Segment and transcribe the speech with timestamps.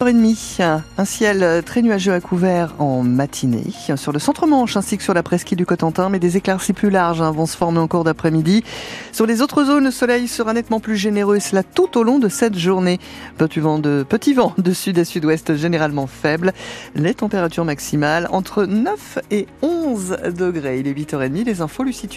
[0.00, 3.64] h un ciel très nuageux à couvert en matinée
[3.96, 7.20] sur le centre-manche ainsi que sur la presqu'île du Cotentin, mais des éclaircies plus larges
[7.20, 8.62] hein, vont se former en cours d'après-midi.
[9.10, 12.20] Sur les autres zones, le soleil sera nettement plus généreux et cela tout au long
[12.20, 13.00] de cette journée.
[13.38, 16.52] Petit vent de, petit vent de sud à sud-ouest généralement faible.
[16.94, 20.78] Les températures maximales entre 9 et 11 degrés.
[20.78, 22.08] Il est 8h30, les infos Lucie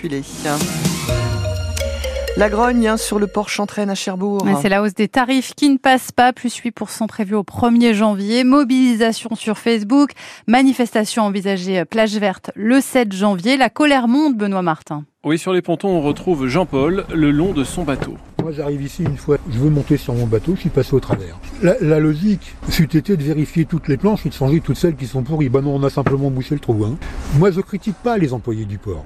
[2.38, 4.46] la grogne hein, sur le port Chantraine à Cherbourg.
[4.62, 8.44] C'est la hausse des tarifs qui ne passe pas, plus 8% prévu au 1er janvier.
[8.44, 10.12] Mobilisation sur Facebook,
[10.48, 13.58] manifestation envisagée euh, plage verte le 7 janvier.
[13.58, 15.04] La colère monte, Benoît Martin.
[15.24, 18.16] Oui, sur les pontons, on retrouve Jean-Paul le long de son bateau.
[18.42, 21.00] Moi, j'arrive ici une fois, je veux monter sur mon bateau, je suis passé au
[21.00, 21.38] travers.
[21.62, 25.06] La, logique fut été de vérifier toutes les planches et de changer toutes celles qui
[25.06, 25.50] sont pourries.
[25.50, 26.86] Ben non, on a simplement bouché le trou.
[26.86, 26.98] Hein.
[27.38, 29.06] Moi, je critique pas les employés du port.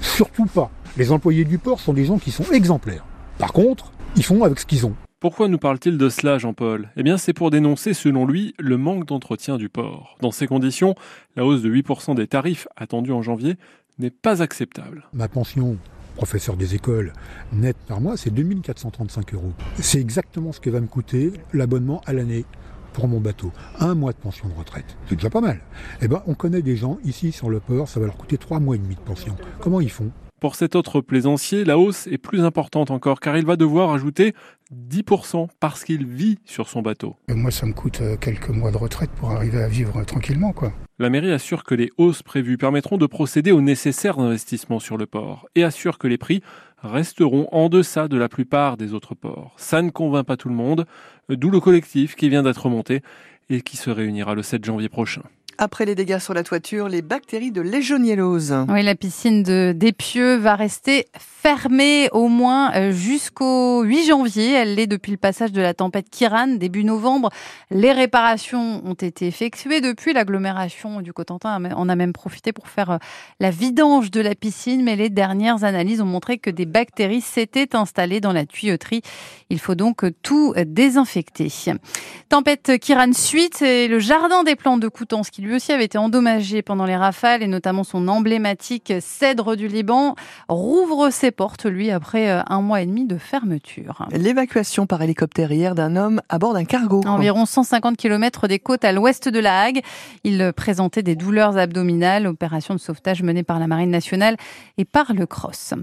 [0.00, 0.70] Surtout pas.
[0.96, 3.04] Les employés du port sont des gens qui sont exemplaires.
[3.38, 4.94] Par contre, ils font avec ce qu'ils ont.
[5.18, 6.88] Pourquoi nous parle-t-il de cela, Jean-Paul?
[6.96, 10.16] Eh bien, c'est pour dénoncer, selon lui, le manque d'entretien du port.
[10.20, 10.94] Dans ces conditions,
[11.34, 13.56] la hausse de 8% des tarifs attendus en janvier
[13.98, 15.08] n'est pas acceptable.
[15.12, 15.78] Ma pension,
[16.14, 17.12] professeur des écoles,
[17.52, 19.52] nette par mois, c'est 2435 euros.
[19.80, 22.44] C'est exactement ce que va me coûter l'abonnement à l'année
[22.92, 23.50] pour mon bateau.
[23.80, 24.96] Un mois de pension de retraite.
[25.08, 25.60] C'est déjà pas mal.
[26.02, 28.60] Eh ben, on connaît des gens ici sur le port, ça va leur coûter trois
[28.60, 29.34] mois et demi de pension.
[29.58, 30.12] Comment ils font?
[30.44, 34.34] Pour cet autre plaisancier, la hausse est plus importante encore car il va devoir ajouter
[34.74, 37.16] 10% parce qu'il vit sur son bateau.
[37.30, 40.52] moi, ça me coûte euh, quelques mois de retraite pour arriver à vivre tranquillement.
[40.52, 40.74] quoi.
[40.98, 45.06] La mairie assure que les hausses prévues permettront de procéder aux nécessaires investissements sur le
[45.06, 46.42] port et assure que les prix
[46.82, 49.54] resteront en deçà de la plupart des autres ports.
[49.56, 50.84] Ça ne convainc pas tout le monde,
[51.30, 53.00] d'où le collectif qui vient d'être monté
[53.48, 55.22] et qui se réunira le 7 janvier prochain.
[55.58, 58.54] Après les dégâts sur la toiture, les bactéries de légionnellose.
[58.68, 59.74] Oui, la piscine de
[60.36, 64.52] va rester fermée au moins euh, jusqu'au 8 janvier.
[64.52, 67.30] Elle l'est depuis le passage de la tempête Kiran début novembre.
[67.70, 70.12] Les réparations ont été effectuées depuis.
[70.12, 72.98] L'agglomération du Cotentin en a même profité pour faire euh,
[73.40, 77.76] la vidange de la piscine, mais les dernières analyses ont montré que des bactéries s'étaient
[77.76, 79.02] installées dans la tuyauterie.
[79.50, 81.48] Il faut donc tout désinfecter.
[82.28, 85.98] Tempête Kiran suite et le jardin des plantes de Coutances qui lui aussi avait été
[85.98, 90.14] endommagé pendant les rafales et notamment son emblématique cèdre du Liban,
[90.48, 94.08] rouvre ses portes, lui, après euh, un mois et demi de fermeture.
[94.10, 97.02] L'évacuation par hélicoptère hier d'un homme à bord d'un cargo.
[97.06, 99.82] environ 150 km des côtes à l'ouest de la Hague.
[100.24, 104.36] Il présentait des douleurs abdominales, opération de sauvetage menée par la Marine nationale
[104.78, 105.74] et par le Cross.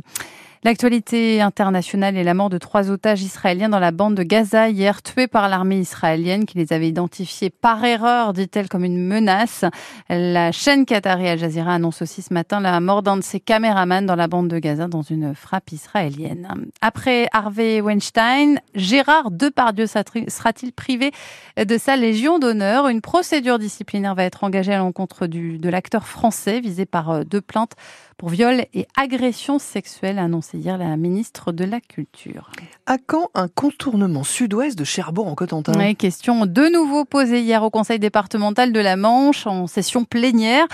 [0.64, 5.02] L'actualité internationale est la mort de trois otages israéliens dans la bande de Gaza hier,
[5.02, 9.66] tués par l'armée israélienne qui les avait identifiés par erreur, dit-elle, comme une menace.
[10.08, 14.06] La chaîne Qatari Al Jazeera annonce aussi ce matin la mort d'un de ses caméramans
[14.06, 16.48] dans la bande de Gaza dans une frappe israélienne.
[16.82, 21.12] Après Harvey Weinstein, Gérard Depardieu sera-t-il privé
[21.58, 22.88] de sa Légion d'honneur?
[22.88, 27.42] Une procédure disciplinaire va être engagée à l'encontre de l'acteur français visé par euh, deux
[27.42, 27.74] plaintes
[28.22, 32.52] pour viol et agression sexuelle, a annoncé hier la ministre de la Culture.
[32.86, 35.74] À quand un contournement sud-ouest de Cherbourg en Cotentin?
[35.76, 40.68] Oui, Question de nouveau posée hier au Conseil départemental de la Manche en session plénière.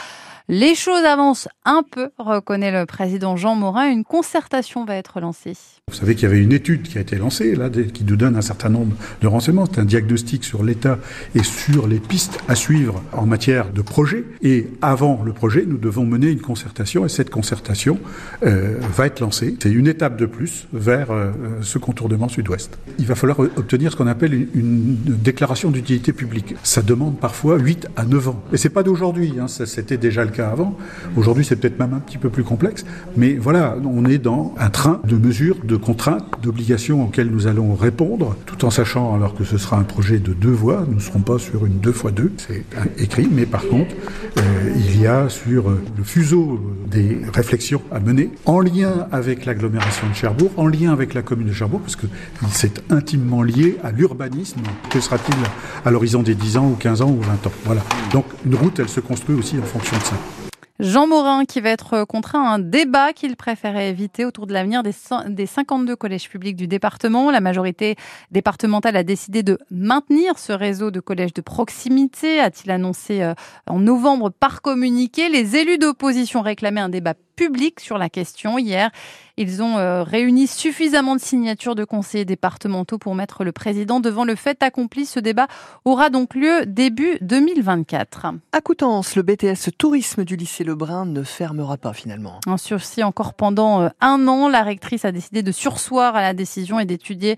[0.50, 3.92] Les choses avancent un peu, reconnaît le président Jean Morin.
[3.92, 5.58] Une concertation va être lancée.
[5.90, 8.38] Vous savez qu'il y avait une étude qui a été lancée, là, qui nous donne
[8.38, 9.66] un certain nombre de renseignements.
[9.66, 11.00] C'est un diagnostic sur l'état
[11.36, 14.24] et sur les pistes à suivre en matière de projet.
[14.42, 18.00] Et avant le projet, nous devons mener une concertation et cette concertation
[18.46, 19.54] euh, va être lancée.
[19.62, 21.32] C'est une étape de plus vers euh,
[21.62, 22.80] ce contournement sud-ouest.
[23.00, 26.56] Il va falloir obtenir ce qu'on appelle une, déclaration d'utilité publique.
[26.64, 28.44] Ça demande parfois 8 à 9 ans.
[28.54, 30.76] Et c'est pas d'aujourd'hui, hein, c'était déjà le avant.
[31.16, 34.70] Aujourd'hui, c'est peut-être même un petit peu plus complexe, mais voilà, on est dans un
[34.70, 39.44] train de mesures, de contraintes, d'obligations auxquelles nous allons répondre, tout en sachant alors que
[39.44, 42.12] ce sera un projet de deux voies, nous ne serons pas sur une deux fois
[42.12, 42.64] deux, c'est
[42.98, 43.96] écrit, mais par contre,
[44.38, 44.42] euh,
[44.76, 46.60] il y a sur le fuseau
[46.90, 51.48] des réflexions à mener, en lien avec l'agglomération de Cherbourg, en lien avec la commune
[51.48, 52.08] de Cherbourg, parce que
[52.52, 54.62] c'est intimement lié à l'urbanisme.
[54.90, 55.36] Que sera-t-il
[55.86, 57.82] à l'horizon des 10 ans ou 15 ans ou 20 ans Voilà.
[58.12, 60.16] Donc une route, elle se construit aussi en fonction de ça.
[60.80, 64.84] Jean Morin qui va être contraint à un débat qu'il préférait éviter autour de l'avenir
[64.84, 64.94] des,
[65.28, 67.32] des 52 collèges publics du département.
[67.32, 67.96] La majorité
[68.32, 73.34] départementale a décidé de maintenir ce réseau de collèges de proximité, a-t-il annoncé euh,
[73.66, 75.30] en novembre par communiqué.
[75.30, 78.92] Les élus d'opposition réclamaient un débat public sur la question hier.
[79.40, 84.26] Ils ont euh, réuni suffisamment de signatures de conseillers départementaux pour mettre le président devant
[84.26, 85.06] le fait accompli.
[85.06, 85.46] Ce débat
[85.86, 88.34] aura donc lieu début 2024.
[88.52, 92.40] À Coutances, le BTS tourisme du lycée Lebrun ne fermera pas finalement.
[92.48, 94.50] Un sursis encore pendant euh, un an.
[94.50, 97.36] La rectrice a décidé de sursoir à la décision et d'étudier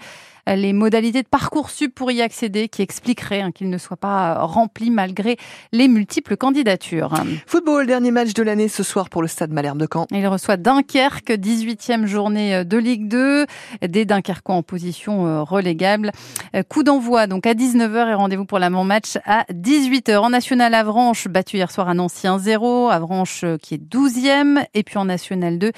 [0.56, 4.90] les modalités de Parcoursup pour y accéder qui expliqueraient hein, qu'il ne soit pas rempli
[4.90, 5.38] malgré
[5.72, 7.13] les multiples candidatures.
[7.45, 10.07] Football, dernier match de l'année ce soir pour le stade Malherbe de Caen.
[10.12, 13.45] Il reçoit Dunkerque, 18e journée de Ligue 2,
[13.88, 16.12] des Dunkerquois en position euh, relégable.
[16.56, 20.18] Euh, coup d'envoi donc à 19h et rendez-vous pour l'avant-match à 18h.
[20.18, 24.83] En National Avranches, battu hier soir à Nancy 1-0, Avranches euh, qui est 12e, et
[24.83, 25.71] puis en National 2,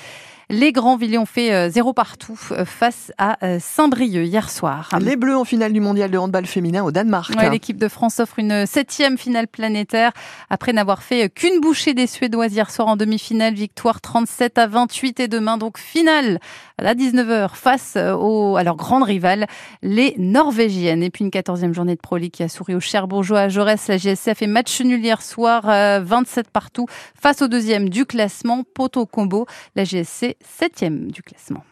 [0.51, 4.89] les Grands Villers ont fait zéro partout face à Saint-Brieuc hier soir.
[5.00, 7.33] Les Bleus en finale du mondial de handball féminin au Danemark.
[7.51, 10.12] L'équipe de France offre une septième finale planétaire
[10.50, 13.53] après n'avoir fait qu'une bouchée des Suédoises hier soir en demi-finale.
[13.53, 16.39] Victoire 37 à 28 et demain donc finale
[16.77, 19.48] à 19h face au, à leur grande rivale,
[19.81, 21.03] les Norvégiennes.
[21.03, 23.88] Et puis une quatorzième journée de Pro League qui a souri au Cherbourgeois à Jaurès.
[23.88, 26.88] La GSF et match nul hier soir, 27 partout
[27.19, 29.45] face au deuxième du classement, Poto Combo.
[29.75, 31.63] La GSC septième du classement.